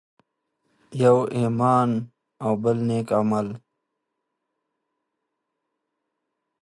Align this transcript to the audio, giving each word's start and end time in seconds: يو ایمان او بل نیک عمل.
يو 1.01 1.17
ایمان 1.37 1.89
او 2.43 2.51
بل 2.63 2.77
نیک 2.87 3.07
عمل. 3.17 3.47